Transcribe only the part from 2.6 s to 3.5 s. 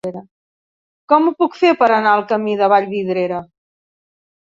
de Vallvidrera?